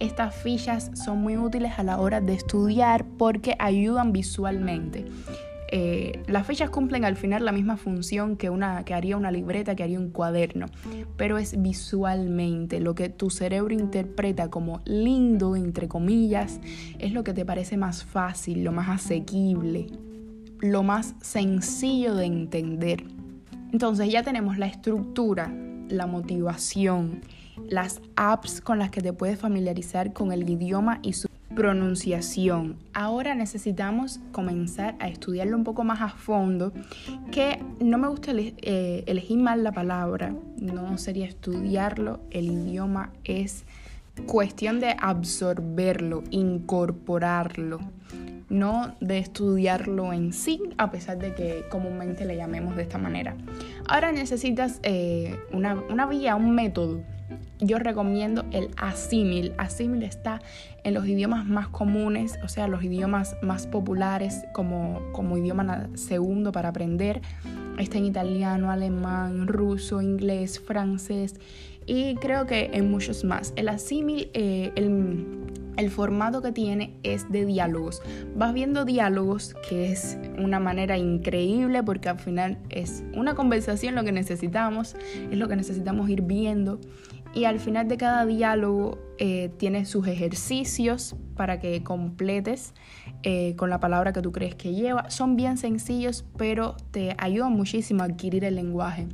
Estas 0.00 0.34
fichas 0.34 0.90
son 1.02 1.18
muy 1.18 1.38
útiles 1.38 1.78
a 1.78 1.82
la 1.82 1.98
hora 1.98 2.20
de 2.20 2.34
estudiar 2.34 3.06
porque 3.16 3.56
ayudan 3.58 4.12
visualmente. 4.12 5.06
Eh, 5.74 6.22
las 6.26 6.46
fechas 6.46 6.68
cumplen 6.68 7.06
al 7.06 7.16
final 7.16 7.46
la 7.46 7.50
misma 7.50 7.78
función 7.78 8.36
que, 8.36 8.50
una, 8.50 8.84
que 8.84 8.92
haría 8.92 9.16
una 9.16 9.30
libreta, 9.30 9.74
que 9.74 9.82
haría 9.82 9.98
un 9.98 10.10
cuaderno, 10.10 10.66
pero 11.16 11.38
es 11.38 11.62
visualmente 11.62 12.78
lo 12.78 12.94
que 12.94 13.08
tu 13.08 13.30
cerebro 13.30 13.72
interpreta 13.72 14.50
como 14.50 14.82
lindo, 14.84 15.56
entre 15.56 15.88
comillas, 15.88 16.60
es 16.98 17.14
lo 17.14 17.24
que 17.24 17.32
te 17.32 17.46
parece 17.46 17.78
más 17.78 18.04
fácil, 18.04 18.64
lo 18.64 18.72
más 18.72 18.90
asequible, 18.90 19.86
lo 20.60 20.82
más 20.82 21.14
sencillo 21.22 22.16
de 22.16 22.26
entender. 22.26 23.04
Entonces 23.72 24.12
ya 24.12 24.22
tenemos 24.22 24.58
la 24.58 24.66
estructura, 24.66 25.50
la 25.88 26.06
motivación, 26.06 27.22
las 27.66 28.02
apps 28.16 28.60
con 28.60 28.78
las 28.78 28.90
que 28.90 29.00
te 29.00 29.14
puedes 29.14 29.38
familiarizar 29.38 30.12
con 30.12 30.32
el 30.32 30.46
idioma 30.50 31.00
y 31.02 31.14
su 31.14 31.31
pronunciación. 31.54 32.76
Ahora 32.94 33.34
necesitamos 33.34 34.20
comenzar 34.32 34.96
a 34.98 35.08
estudiarlo 35.08 35.56
un 35.56 35.64
poco 35.64 35.84
más 35.84 36.00
a 36.00 36.08
fondo, 36.08 36.72
que 37.30 37.62
no 37.80 37.98
me 37.98 38.08
gusta 38.08 38.32
eh, 38.34 39.04
elegir 39.06 39.38
mal 39.38 39.62
la 39.64 39.72
palabra, 39.72 40.34
no 40.58 40.98
sería 40.98 41.26
estudiarlo, 41.26 42.20
el 42.30 42.50
idioma 42.50 43.12
es 43.24 43.64
cuestión 44.26 44.80
de 44.80 44.94
absorberlo, 44.98 46.22
incorporarlo, 46.30 47.80
no 48.48 48.94
de 49.00 49.18
estudiarlo 49.18 50.12
en 50.12 50.32
sí, 50.32 50.60
a 50.76 50.90
pesar 50.90 51.18
de 51.18 51.34
que 51.34 51.64
comúnmente 51.70 52.24
le 52.24 52.36
llamemos 52.36 52.76
de 52.76 52.82
esta 52.82 52.98
manera. 52.98 53.36
Ahora 53.88 54.12
necesitas 54.12 54.80
eh, 54.82 55.38
una, 55.52 55.74
una 55.74 56.06
vía, 56.06 56.36
un 56.36 56.54
método 56.54 57.02
yo 57.62 57.78
recomiendo 57.78 58.44
el 58.50 58.70
asímil. 58.76 59.54
Asímil 59.56 60.02
está 60.02 60.42
en 60.84 60.94
los 60.94 61.06
idiomas 61.06 61.46
más 61.46 61.68
comunes, 61.68 62.38
o 62.42 62.48
sea, 62.48 62.66
los 62.66 62.82
idiomas 62.82 63.36
más 63.40 63.66
populares 63.66 64.44
como, 64.52 65.00
como 65.12 65.38
idioma 65.38 65.88
segundo 65.94 66.52
para 66.52 66.70
aprender. 66.70 67.22
Está 67.78 67.98
en 67.98 68.04
italiano, 68.04 68.70
alemán, 68.70 69.46
ruso, 69.46 70.02
inglés, 70.02 70.60
francés 70.60 71.36
y 71.86 72.14
creo 72.16 72.46
que 72.46 72.70
en 72.74 72.90
muchos 72.90 73.24
más. 73.24 73.52
El 73.56 73.68
asímil, 73.68 74.30
eh, 74.34 74.72
el, 74.76 75.26
el 75.76 75.90
formato 75.90 76.42
que 76.42 76.52
tiene 76.52 76.94
es 77.02 77.30
de 77.30 77.44
diálogos. 77.44 78.02
Vas 78.36 78.52
viendo 78.54 78.84
diálogos, 78.84 79.54
que 79.68 79.90
es 79.90 80.18
una 80.38 80.60
manera 80.60 80.96
increíble 80.96 81.82
porque 81.82 82.08
al 82.08 82.18
final 82.18 82.58
es 82.70 83.02
una 83.14 83.34
conversación 83.34 83.94
lo 83.94 84.04
que 84.04 84.12
necesitamos, 84.12 84.96
es 85.30 85.38
lo 85.38 85.48
que 85.48 85.56
necesitamos 85.56 86.08
ir 86.08 86.22
viendo 86.22 86.78
y 87.34 87.44
al 87.44 87.60
final 87.60 87.88
de 87.88 87.96
cada 87.96 88.26
diálogo 88.26 88.98
eh, 89.18 89.50
tiene 89.56 89.84
sus 89.86 90.06
ejercicios 90.06 91.16
para 91.36 91.60
que 91.60 91.82
completes 91.82 92.74
eh, 93.22 93.54
con 93.56 93.70
la 93.70 93.80
palabra 93.80 94.12
que 94.12 94.20
tú 94.20 94.32
crees 94.32 94.54
que 94.54 94.74
lleva. 94.74 95.10
Son 95.10 95.36
bien 95.36 95.56
sencillos, 95.56 96.24
pero 96.36 96.76
te 96.90 97.14
ayudan 97.18 97.52
muchísimo 97.52 98.02
a 98.02 98.06
adquirir 98.06 98.44
el 98.44 98.56
lenguaje. 98.56 99.06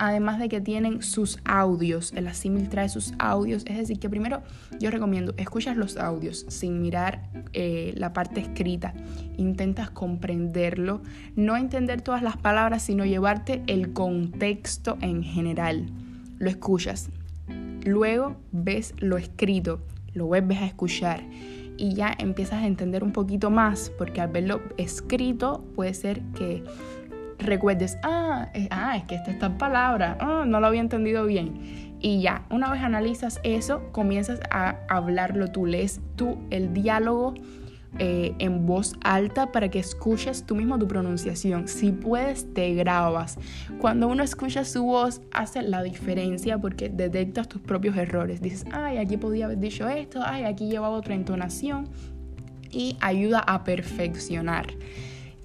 Además 0.00 0.38
de 0.38 0.48
que 0.48 0.60
tienen 0.60 1.02
sus 1.02 1.40
audios, 1.44 2.12
el 2.12 2.28
asímil 2.28 2.68
trae 2.68 2.88
sus 2.88 3.14
audios, 3.18 3.64
es 3.66 3.78
decir, 3.78 3.98
que 3.98 4.08
primero 4.08 4.42
yo 4.78 4.92
recomiendo, 4.92 5.34
escuchas 5.36 5.76
los 5.76 5.96
audios 5.96 6.46
sin 6.48 6.80
mirar 6.80 7.28
eh, 7.52 7.94
la 7.96 8.12
parte 8.12 8.40
escrita, 8.40 8.94
intentas 9.36 9.90
comprenderlo, 9.90 11.02
no 11.34 11.56
entender 11.56 12.00
todas 12.00 12.22
las 12.22 12.36
palabras, 12.36 12.82
sino 12.84 13.04
llevarte 13.04 13.64
el 13.66 13.92
contexto 13.92 14.98
en 15.00 15.24
general. 15.24 15.90
Lo 16.38 16.48
escuchas, 16.48 17.10
Luego 17.88 18.36
ves 18.52 18.94
lo 18.98 19.16
escrito, 19.16 19.80
lo 20.12 20.26
vuelves 20.26 20.58
a 20.58 20.66
escuchar 20.66 21.22
y 21.78 21.94
ya 21.94 22.14
empiezas 22.18 22.62
a 22.62 22.66
entender 22.66 23.02
un 23.02 23.12
poquito 23.12 23.50
más, 23.50 23.90
porque 23.96 24.20
al 24.20 24.28
verlo 24.28 24.60
escrito 24.76 25.64
puede 25.74 25.94
ser 25.94 26.20
que 26.36 26.62
recuerdes, 27.38 27.96
ah, 28.02 28.50
es, 28.52 28.68
ah, 28.70 28.98
es 28.98 29.04
que 29.04 29.14
esta 29.14 29.30
es 29.30 29.52
palabra, 29.54 30.18
ah, 30.20 30.44
no 30.46 30.60
lo 30.60 30.66
había 30.66 30.82
entendido 30.82 31.24
bien. 31.24 31.96
Y 31.98 32.20
ya, 32.20 32.44
una 32.50 32.70
vez 32.70 32.82
analizas 32.82 33.40
eso, 33.42 33.90
comienzas 33.90 34.40
a 34.50 34.76
hablarlo 34.90 35.48
tú, 35.48 35.64
lees 35.64 36.02
tú 36.14 36.36
el 36.50 36.74
diálogo 36.74 37.32
eh, 37.98 38.34
en 38.38 38.66
voz 38.66 38.94
alta 39.02 39.50
para 39.50 39.70
que 39.70 39.78
escuches 39.78 40.44
tú 40.44 40.54
mismo 40.54 40.78
tu 40.78 40.86
pronunciación. 40.86 41.68
Si 41.68 41.90
puedes, 41.90 42.52
te 42.52 42.74
grabas. 42.74 43.38
Cuando 43.80 44.08
uno 44.08 44.22
escucha 44.22 44.64
su 44.64 44.84
voz, 44.84 45.22
hace 45.32 45.62
la 45.62 45.82
diferencia 45.82 46.58
porque 46.58 46.90
detectas 46.90 47.48
tus 47.48 47.62
propios 47.62 47.96
errores. 47.96 48.40
Dices, 48.40 48.64
ay, 48.72 48.98
aquí 48.98 49.16
podía 49.16 49.46
haber 49.46 49.58
dicho 49.58 49.88
esto, 49.88 50.20
ay, 50.24 50.44
aquí 50.44 50.68
llevaba 50.68 50.96
otra 50.96 51.14
entonación 51.14 51.88
y 52.70 52.96
ayuda 53.00 53.40
a 53.40 53.64
perfeccionar. 53.64 54.66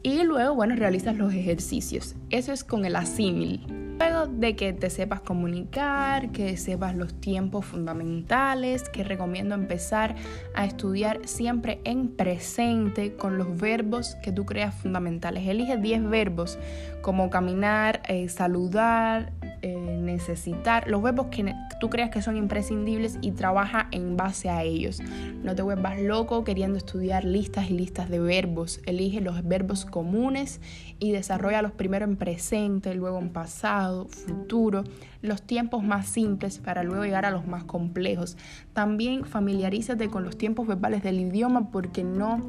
Y 0.03 0.23
luego, 0.23 0.53
bueno, 0.53 0.75
realizas 0.75 1.15
los 1.15 1.33
ejercicios. 1.33 2.15
Eso 2.29 2.51
es 2.51 2.65
con 2.65 2.83
el 2.85 2.97
asímil. 2.97 3.92
Luego 4.03 4.27
de 4.27 4.57
que 4.57 4.73
te 4.73 4.89
sepas 4.89 5.21
comunicar, 5.21 6.31
que 6.31 6.57
sepas 6.57 6.93
los 6.93 7.13
tiempos 7.21 7.65
fundamentales, 7.65 8.89
que 8.89 9.01
recomiendo 9.01 9.55
empezar 9.55 10.15
a 10.53 10.65
estudiar 10.65 11.21
siempre 11.23 11.79
en 11.85 12.09
presente 12.09 13.15
con 13.15 13.37
los 13.37 13.57
verbos 13.57 14.15
que 14.21 14.33
tú 14.33 14.45
creas 14.45 14.75
fundamentales. 14.75 15.47
Elige 15.47 15.77
10 15.77 16.09
verbos 16.09 16.59
como 17.01 17.29
caminar, 17.29 18.01
eh, 18.09 18.27
saludar, 18.27 19.31
eh, 19.61 19.97
necesitar, 20.01 20.89
los 20.89 21.01
verbos 21.01 21.27
que 21.27 21.53
tú 21.79 21.89
creas 21.89 22.09
que 22.09 22.21
son 22.21 22.35
imprescindibles 22.35 23.17
y 23.21 23.31
trabaja 23.31 23.87
en 23.91 24.17
base 24.17 24.49
a 24.49 24.63
ellos. 24.63 24.99
No 25.41 25.55
te 25.55 25.61
vuelvas 25.61 26.01
loco 26.01 26.43
queriendo 26.43 26.77
estudiar 26.77 27.23
listas 27.23 27.69
y 27.69 27.73
listas 27.73 28.09
de 28.09 28.19
verbos. 28.19 28.81
Elige 28.85 29.21
los 29.21 29.41
verbos 29.47 29.85
comunes 29.85 30.59
y 30.99 31.11
desarrolla 31.11 31.61
los 31.61 31.71
primero 31.71 32.05
en 32.05 32.17
presente, 32.17 32.93
luego 32.95 33.19
en 33.19 33.29
pasado, 33.29 33.92
futuro, 34.09 34.83
los 35.21 35.41
tiempos 35.41 35.83
más 35.83 36.07
simples 36.07 36.59
para 36.59 36.83
luego 36.83 37.03
llegar 37.03 37.25
a 37.25 37.31
los 37.31 37.47
más 37.47 37.63
complejos. 37.63 38.37
También 38.73 39.25
familiarízate 39.25 40.09
con 40.09 40.23
los 40.23 40.37
tiempos 40.37 40.67
verbales 40.67 41.03
del 41.03 41.19
idioma 41.19 41.71
porque 41.71 42.03
no 42.03 42.41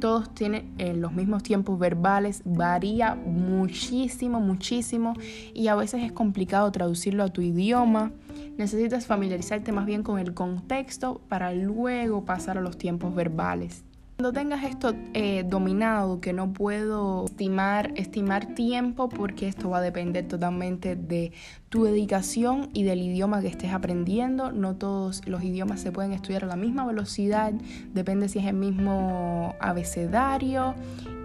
todos 0.00 0.34
tienen 0.34 0.72
eh, 0.78 0.94
los 0.94 1.12
mismos 1.12 1.42
tiempos 1.42 1.78
verbales, 1.78 2.42
varía 2.44 3.14
muchísimo, 3.14 4.40
muchísimo 4.40 5.14
y 5.54 5.68
a 5.68 5.76
veces 5.76 6.02
es 6.02 6.12
complicado 6.12 6.72
traducirlo 6.72 7.22
a 7.22 7.28
tu 7.28 7.40
idioma. 7.40 8.10
Necesitas 8.56 9.06
familiarizarte 9.06 9.72
más 9.72 9.86
bien 9.86 10.02
con 10.02 10.18
el 10.18 10.34
contexto 10.34 11.20
para 11.28 11.52
luego 11.52 12.24
pasar 12.24 12.58
a 12.58 12.60
los 12.60 12.76
tiempos 12.78 13.14
verbales. 13.14 13.84
Cuando 14.22 14.38
tengas 14.38 14.62
esto 14.62 14.94
eh, 15.14 15.42
dominado, 15.44 16.20
que 16.20 16.32
no 16.32 16.52
puedo 16.52 17.24
estimar, 17.24 17.90
estimar 17.96 18.54
tiempo 18.54 19.08
porque 19.08 19.48
esto 19.48 19.68
va 19.68 19.78
a 19.78 19.80
depender 19.80 20.28
totalmente 20.28 20.94
de 20.94 21.32
tu 21.70 21.82
dedicación 21.82 22.70
y 22.72 22.84
del 22.84 23.02
idioma 23.02 23.40
que 23.40 23.48
estés 23.48 23.72
aprendiendo. 23.72 24.52
No 24.52 24.76
todos 24.76 25.26
los 25.26 25.42
idiomas 25.42 25.80
se 25.80 25.90
pueden 25.90 26.12
estudiar 26.12 26.44
a 26.44 26.46
la 26.46 26.54
misma 26.54 26.86
velocidad, 26.86 27.52
depende 27.94 28.28
si 28.28 28.38
es 28.38 28.44
el 28.44 28.54
mismo 28.54 29.56
abecedario 29.58 30.76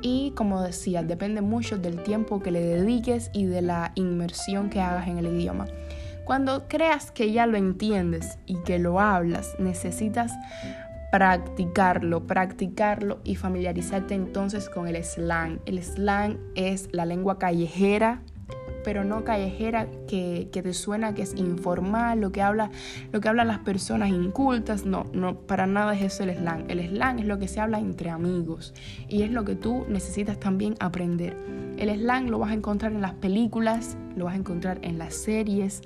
y 0.02 0.32
como 0.32 0.64
decía, 0.64 1.04
depende 1.04 1.42
mucho 1.42 1.78
del 1.78 2.02
tiempo 2.02 2.40
que 2.40 2.50
le 2.50 2.62
dediques 2.62 3.30
y 3.32 3.46
de 3.46 3.62
la 3.62 3.92
inmersión 3.94 4.72
que 4.72 4.82
hagas 4.82 5.08
en 5.08 5.20
el 5.20 5.28
idioma. 5.28 5.68
Cuando 6.26 6.68
creas 6.68 7.12
que 7.12 7.32
ya 7.32 7.46
lo 7.46 7.58
entiendes 7.58 8.38
y 8.48 8.56
que 8.64 8.80
lo 8.80 9.00
hablas, 9.00 9.56
necesitas 9.60 10.34
practicarlo, 11.12 12.28
practicarlo 12.28 13.20
y 13.24 13.36
familiarizarte 13.36 14.14
entonces 14.14 14.70
con 14.70 14.88
el 14.88 15.02
slang. 15.04 15.60
El 15.66 15.82
slang 15.82 16.38
es 16.56 16.90
la 16.92 17.06
lengua 17.06 17.40
callejera, 17.40 18.22
pero 18.84 19.04
no 19.04 19.24
callejera 19.24 19.88
que, 20.08 20.50
te 20.52 20.74
suena 20.74 21.14
que 21.14 21.22
es 21.22 21.36
informal, 21.36 22.22
lo 22.22 22.32
que 22.32 22.42
habla, 22.42 22.72
lo 23.12 23.20
que 23.20 23.30
hablan 23.30 23.48
las 23.48 23.60
personas 23.60 24.10
incultas. 24.10 24.86
No, 24.86 25.06
no, 25.14 25.40
para 25.40 25.66
nada 25.66 25.96
es 25.96 26.02
eso 26.02 26.24
el 26.24 26.36
slang. 26.36 26.66
El 26.70 26.88
slang 26.88 27.20
es 27.20 27.26
lo 27.26 27.40
que 27.40 27.48
se 27.48 27.60
habla 27.60 27.80
entre 27.80 28.10
amigos 28.10 28.74
y 29.08 29.24
es 29.24 29.32
lo 29.32 29.46
que 29.46 29.56
tú 29.56 29.86
necesitas 29.90 30.40
también 30.40 30.76
aprender. 30.80 31.36
El 31.78 31.90
slang 31.98 32.30
lo 32.30 32.40
vas 32.40 32.52
a 32.52 32.54
encontrar 32.54 32.92
en 32.92 33.02
las 33.02 33.14
películas, 33.14 33.98
lo 34.16 34.26
vas 34.26 34.34
a 34.34 34.38
encontrar 34.38 34.80
en 34.82 34.98
las 34.98 35.14
series 35.16 35.82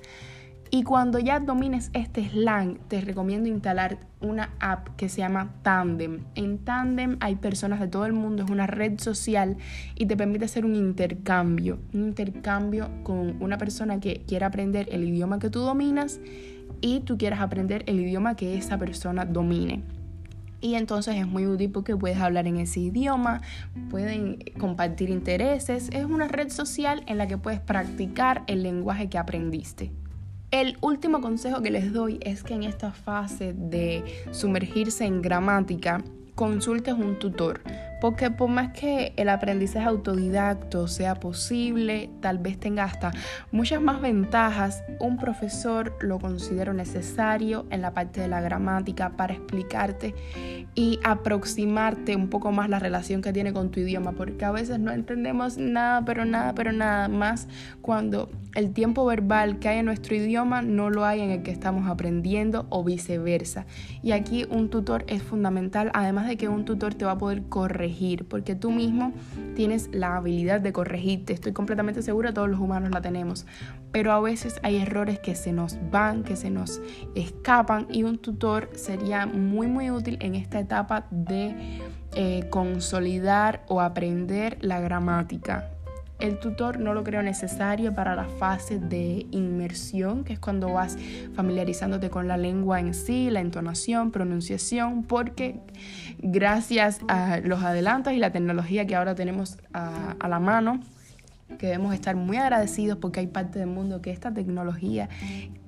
Y 0.74 0.84
cuando 0.84 1.18
ya 1.18 1.38
domines 1.38 1.90
este 1.92 2.26
slang, 2.30 2.78
te 2.88 3.02
recomiendo 3.02 3.46
instalar 3.46 3.98
una 4.22 4.54
app 4.58 4.88
que 4.96 5.10
se 5.10 5.18
llama 5.18 5.52
Tandem. 5.60 6.20
En 6.34 6.56
Tandem 6.64 7.18
hay 7.20 7.34
personas 7.34 7.78
de 7.78 7.88
todo 7.88 8.06
el 8.06 8.14
mundo, 8.14 8.42
es 8.42 8.50
una 8.50 8.66
red 8.66 8.98
social 8.98 9.58
y 9.96 10.06
te 10.06 10.16
permite 10.16 10.46
hacer 10.46 10.64
un 10.64 10.74
intercambio, 10.74 11.78
un 11.92 12.04
intercambio 12.04 12.88
con 13.02 13.36
una 13.42 13.58
persona 13.58 14.00
que 14.00 14.22
quiera 14.26 14.46
aprender 14.46 14.88
el 14.90 15.04
idioma 15.04 15.38
que 15.38 15.50
tú 15.50 15.60
dominas 15.60 16.20
y 16.80 17.00
tú 17.00 17.18
quieras 17.18 17.42
aprender 17.42 17.84
el 17.86 18.00
idioma 18.00 18.34
que 18.34 18.56
esa 18.56 18.78
persona 18.78 19.26
domine. 19.26 19.82
Y 20.62 20.76
entonces 20.76 21.16
es 21.16 21.26
muy 21.26 21.46
útil 21.46 21.70
porque 21.70 21.94
puedes 21.98 22.16
hablar 22.16 22.46
en 22.46 22.56
ese 22.56 22.80
idioma, 22.80 23.42
pueden 23.90 24.38
compartir 24.58 25.10
intereses. 25.10 25.90
Es 25.92 26.06
una 26.06 26.28
red 26.28 26.48
social 26.48 27.02
en 27.08 27.18
la 27.18 27.26
que 27.26 27.36
puedes 27.36 27.60
practicar 27.60 28.42
el 28.46 28.62
lenguaje 28.62 29.10
que 29.10 29.18
aprendiste. 29.18 29.92
El 30.52 30.76
último 30.82 31.22
consejo 31.22 31.62
que 31.62 31.70
les 31.70 31.94
doy 31.94 32.20
es 32.20 32.42
que 32.42 32.52
en 32.52 32.64
esta 32.64 32.92
fase 32.92 33.54
de 33.56 34.04
sumergirse 34.32 35.06
en 35.06 35.22
gramática, 35.22 36.04
consultes 36.34 36.92
un 36.92 37.18
tutor 37.18 37.62
porque 38.02 38.32
por 38.32 38.48
más 38.48 38.72
que 38.72 39.12
el 39.16 39.28
aprendizaje 39.28 39.86
autodidacto 39.86 40.88
sea 40.88 41.14
posible, 41.14 42.10
tal 42.20 42.38
vez 42.38 42.58
tenga 42.58 42.82
hasta 42.82 43.12
muchas 43.52 43.80
más 43.80 44.00
ventajas, 44.00 44.82
un 44.98 45.18
profesor 45.18 45.96
lo 46.00 46.18
considero 46.18 46.74
necesario 46.74 47.64
en 47.70 47.80
la 47.80 47.94
parte 47.94 48.20
de 48.20 48.26
la 48.26 48.40
gramática 48.40 49.10
para 49.10 49.34
explicarte 49.34 50.16
y 50.74 50.98
aproximarte 51.04 52.16
un 52.16 52.28
poco 52.28 52.50
más 52.50 52.68
la 52.68 52.80
relación 52.80 53.22
que 53.22 53.32
tiene 53.32 53.52
con 53.52 53.70
tu 53.70 53.78
idioma, 53.78 54.10
porque 54.10 54.44
a 54.44 54.50
veces 54.50 54.80
no 54.80 54.90
entendemos 54.90 55.56
nada, 55.56 56.04
pero 56.04 56.24
nada, 56.24 56.56
pero 56.56 56.72
nada 56.72 57.06
más 57.06 57.46
cuando 57.82 58.30
el 58.56 58.72
tiempo 58.72 59.06
verbal 59.06 59.60
que 59.60 59.68
hay 59.68 59.78
en 59.78 59.86
nuestro 59.86 60.16
idioma 60.16 60.60
no 60.60 60.90
lo 60.90 61.04
hay 61.04 61.20
en 61.20 61.30
el 61.30 61.42
que 61.44 61.52
estamos 61.52 61.88
aprendiendo 61.88 62.66
o 62.68 62.82
viceversa. 62.82 63.64
Y 64.02 64.10
aquí 64.10 64.44
un 64.50 64.70
tutor 64.70 65.04
es 65.06 65.22
fundamental, 65.22 65.92
además 65.94 66.26
de 66.26 66.36
que 66.36 66.48
un 66.48 66.64
tutor 66.64 66.94
te 66.94 67.04
va 67.04 67.12
a 67.12 67.18
poder 67.18 67.44
corregir 67.44 67.91
porque 68.28 68.54
tú 68.54 68.70
mismo 68.70 69.12
tienes 69.54 69.88
la 69.92 70.16
habilidad 70.16 70.60
de 70.60 70.72
corregirte. 70.72 71.32
Estoy 71.32 71.52
completamente 71.52 72.02
segura, 72.02 72.32
todos 72.32 72.48
los 72.48 72.60
humanos 72.60 72.90
la 72.90 73.00
tenemos. 73.00 73.46
Pero 73.92 74.12
a 74.12 74.20
veces 74.20 74.58
hay 74.62 74.76
errores 74.76 75.18
que 75.18 75.34
se 75.34 75.52
nos 75.52 75.78
van, 75.90 76.22
que 76.24 76.36
se 76.36 76.50
nos 76.50 76.80
escapan 77.14 77.86
y 77.90 78.04
un 78.04 78.18
tutor 78.18 78.70
sería 78.74 79.26
muy, 79.26 79.66
muy 79.66 79.90
útil 79.90 80.16
en 80.20 80.34
esta 80.34 80.60
etapa 80.60 81.06
de 81.10 81.80
eh, 82.14 82.46
consolidar 82.50 83.64
o 83.68 83.80
aprender 83.80 84.58
la 84.60 84.80
gramática. 84.80 85.68
El 86.22 86.38
tutor 86.38 86.78
no 86.78 86.94
lo 86.94 87.02
creo 87.02 87.20
necesario 87.20 87.96
para 87.96 88.14
la 88.14 88.26
fase 88.26 88.78
de 88.78 89.26
inmersión, 89.32 90.22
que 90.22 90.34
es 90.34 90.38
cuando 90.38 90.72
vas 90.72 90.96
familiarizándote 91.34 92.10
con 92.10 92.28
la 92.28 92.36
lengua 92.36 92.78
en 92.78 92.94
sí, 92.94 93.28
la 93.28 93.40
entonación, 93.40 94.12
pronunciación, 94.12 95.02
porque 95.02 95.58
gracias 96.20 97.00
a 97.08 97.38
los 97.38 97.64
adelantos 97.64 98.12
y 98.12 98.18
la 98.18 98.30
tecnología 98.30 98.86
que 98.86 98.94
ahora 98.94 99.16
tenemos 99.16 99.58
a, 99.72 100.14
la 100.28 100.38
mano, 100.38 100.78
que 101.58 101.66
debemos 101.66 101.92
estar 101.92 102.14
muy 102.14 102.36
agradecidos 102.36 102.98
porque 102.98 103.18
hay 103.18 103.26
parte 103.26 103.58
del 103.58 103.68
mundo 103.68 104.00
que 104.00 104.12
esta 104.12 104.32
tecnología 104.32 105.08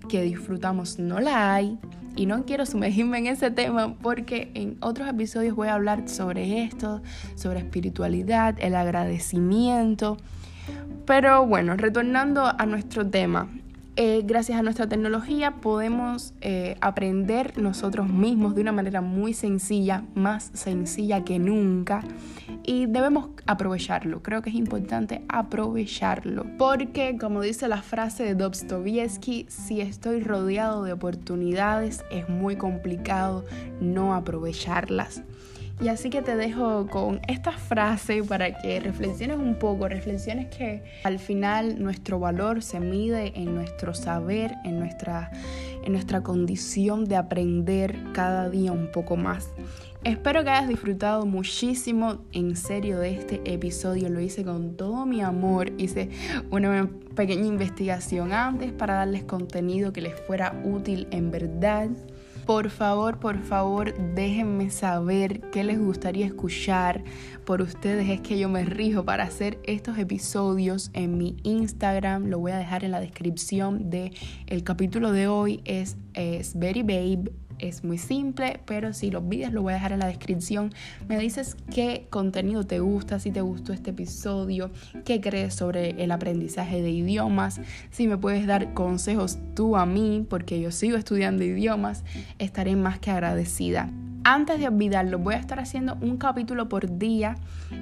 que 0.08 0.22
disfrutamos 0.22 1.00
no 1.00 1.18
la 1.18 1.52
hay. 1.52 1.80
Y 2.14 2.26
no 2.26 2.44
quiero 2.44 2.64
sumergirme 2.64 3.18
en 3.18 3.26
ese 3.26 3.50
tema 3.50 3.96
porque 4.00 4.52
en 4.54 4.76
otros 4.78 5.08
episodios 5.08 5.56
voy 5.56 5.66
a 5.66 5.74
hablar 5.74 6.08
sobre 6.08 6.62
esto, 6.62 7.02
sobre 7.34 7.58
espiritualidad, 7.58 8.54
el 8.60 8.76
agradecimiento 8.76 10.16
pero 11.06 11.46
bueno, 11.46 11.76
retornando 11.76 12.44
a 12.46 12.66
nuestro 12.66 13.06
tema, 13.06 13.48
eh, 13.96 14.22
gracias 14.24 14.58
a 14.58 14.62
nuestra 14.62 14.88
tecnología 14.88 15.52
podemos 15.52 16.34
eh, 16.40 16.76
aprender 16.80 17.56
nosotros 17.58 18.08
mismos 18.08 18.56
de 18.56 18.62
una 18.62 18.72
manera 18.72 19.00
muy 19.00 19.34
sencilla, 19.34 20.02
más 20.16 20.50
sencilla 20.52 21.22
que 21.22 21.38
nunca, 21.38 22.02
y 22.64 22.86
debemos 22.86 23.28
aprovecharlo. 23.46 24.20
Creo 24.20 24.42
que 24.42 24.50
es 24.50 24.56
importante 24.56 25.22
aprovecharlo, 25.28 26.44
porque 26.58 27.16
como 27.20 27.40
dice 27.40 27.68
la 27.68 27.82
frase 27.82 28.24
de 28.24 28.34
Dostoevsky, 28.34 29.46
si 29.48 29.80
estoy 29.80 30.20
rodeado 30.22 30.82
de 30.82 30.92
oportunidades 30.92 32.04
es 32.10 32.28
muy 32.28 32.56
complicado 32.56 33.44
no 33.80 34.14
aprovecharlas. 34.14 35.22
Y 35.80 35.88
así 35.88 36.08
que 36.08 36.22
te 36.22 36.36
dejo 36.36 36.86
con 36.86 37.20
esta 37.26 37.52
frase 37.52 38.22
para 38.22 38.56
que 38.58 38.78
reflexiones 38.80 39.38
un 39.38 39.56
poco, 39.56 39.88
reflexiones 39.88 40.46
que 40.54 40.84
al 41.02 41.18
final 41.18 41.82
nuestro 41.82 42.18
valor 42.18 42.62
se 42.62 42.78
mide 42.80 43.32
en 43.34 43.54
nuestro 43.54 43.92
saber, 43.92 44.54
en 44.64 44.78
nuestra, 44.78 45.32
en 45.82 45.92
nuestra 45.92 46.22
condición 46.22 47.04
de 47.06 47.16
aprender 47.16 47.96
cada 48.12 48.48
día 48.48 48.72
un 48.72 48.90
poco 48.92 49.16
más. 49.16 49.50
Espero 50.04 50.44
que 50.44 50.50
hayas 50.50 50.68
disfrutado 50.68 51.24
muchísimo 51.24 52.18
en 52.32 52.56
serio 52.56 52.98
de 52.98 53.14
este 53.14 53.40
episodio. 53.50 54.10
Lo 54.10 54.20
hice 54.20 54.44
con 54.44 54.76
todo 54.76 55.06
mi 55.06 55.22
amor. 55.22 55.72
Hice 55.78 56.10
una 56.50 56.90
pequeña 57.16 57.46
investigación 57.46 58.32
antes 58.34 58.70
para 58.70 58.96
darles 58.96 59.24
contenido 59.24 59.94
que 59.94 60.02
les 60.02 60.14
fuera 60.26 60.60
útil 60.62 61.08
en 61.10 61.30
verdad. 61.30 61.88
Por 62.46 62.68
favor, 62.68 63.18
por 63.20 63.38
favor, 63.42 63.94
déjenme 64.14 64.68
saber 64.68 65.40
qué 65.50 65.64
les 65.64 65.78
gustaría 65.78 66.26
escuchar. 66.26 67.02
Por 67.46 67.62
ustedes 67.62 68.08
es 68.10 68.20
que 68.20 68.38
yo 68.38 68.50
me 68.50 68.66
rijo 68.66 69.02
para 69.02 69.24
hacer 69.24 69.58
estos 69.64 69.96
episodios 69.96 70.90
en 70.92 71.16
mi 71.16 71.36
Instagram. 71.42 72.26
Lo 72.26 72.38
voy 72.38 72.52
a 72.52 72.58
dejar 72.58 72.84
en 72.84 72.90
la 72.90 73.00
descripción 73.00 73.88
de 73.88 74.12
el 74.46 74.62
capítulo 74.62 75.12
de 75.12 75.26
hoy. 75.26 75.62
Es, 75.64 75.96
es 76.12 76.54
Babe 76.54 76.82
es 77.58 77.84
muy 77.84 77.98
simple, 77.98 78.60
pero 78.64 78.92
si 78.92 79.10
los 79.10 79.28
vídeos 79.28 79.52
lo 79.52 79.62
voy 79.62 79.72
a 79.72 79.76
dejar 79.76 79.92
en 79.92 80.00
la 80.00 80.06
descripción. 80.06 80.72
Me 81.08 81.18
dices 81.18 81.56
qué 81.72 82.06
contenido 82.10 82.64
te 82.64 82.80
gusta, 82.80 83.18
si 83.18 83.30
te 83.30 83.40
gustó 83.40 83.72
este 83.72 83.90
episodio, 83.90 84.70
qué 85.04 85.20
crees 85.20 85.54
sobre 85.54 86.02
el 86.02 86.10
aprendizaje 86.10 86.82
de 86.82 86.90
idiomas, 86.90 87.60
si 87.90 88.08
me 88.08 88.18
puedes 88.18 88.46
dar 88.46 88.74
consejos 88.74 89.38
tú 89.54 89.76
a 89.76 89.86
mí, 89.86 90.26
porque 90.28 90.60
yo 90.60 90.70
sigo 90.70 90.96
estudiando 90.96 91.44
idiomas, 91.44 92.04
estaré 92.38 92.76
más 92.76 92.98
que 92.98 93.10
agradecida. 93.10 93.90
Antes 94.26 94.58
de 94.58 94.68
olvidarlo, 94.68 95.18
voy 95.18 95.34
a 95.34 95.38
estar 95.38 95.60
haciendo 95.60 95.98
un 96.00 96.16
capítulo 96.16 96.66
por 96.66 96.96
día. 96.98 97.36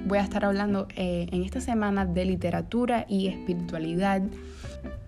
Voy 0.07 0.17
a 0.17 0.21
estar 0.21 0.43
hablando 0.43 0.89
eh, 0.93 1.27
en 1.31 1.41
esta 1.41 1.61
semana 1.61 2.05
de 2.05 2.25
literatura 2.25 3.05
y 3.07 3.27
espiritualidad. 3.29 4.21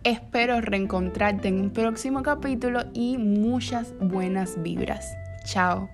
Espero 0.03 0.61
reencontrarte 0.61 1.47
en 1.47 1.59
un 1.59 1.69
próximo 1.71 2.21
capítulo 2.21 2.81
y 2.93 3.17
muchas 3.17 3.93
buenas 3.99 4.61
vibras. 4.61 5.15
Chao. 5.45 5.89